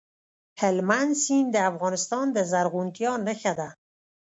[0.61, 3.69] هلمند سیند د افغانستان د زرغونتیا نښه ده.